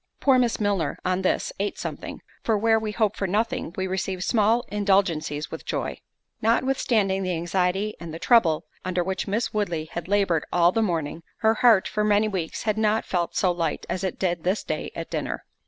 Poor 0.19 0.39
Miss 0.39 0.59
Milner, 0.59 0.97
on 1.05 1.21
this, 1.21 1.53
ate 1.59 1.77
something; 1.77 2.23
for 2.43 2.57
where 2.57 2.79
we 2.79 2.91
hope 2.91 3.15
for 3.15 3.27
nothing, 3.27 3.71
we 3.77 3.85
receive 3.85 4.23
small 4.23 4.65
indulgencies 4.71 5.51
with 5.51 5.63
joy. 5.63 5.99
Notwithstanding 6.41 7.21
the 7.21 7.35
anxiety 7.35 7.95
and 7.99 8.19
trouble 8.19 8.65
under 8.83 9.03
which 9.03 9.27
Miss 9.27 9.53
Woodley 9.53 9.85
had 9.91 10.07
laboured 10.07 10.45
all 10.51 10.71
the 10.71 10.81
morning, 10.81 11.21
her 11.41 11.53
heart 11.53 11.87
for 11.87 12.03
many 12.03 12.27
weeks 12.27 12.63
had 12.63 12.79
not 12.79 13.05
felt 13.05 13.35
so 13.35 13.51
light 13.51 13.85
as 13.91 14.03
it 14.03 14.17
did 14.17 14.43
this 14.43 14.63
day 14.63 14.89
at 14.95 15.11
dinner. 15.11 15.45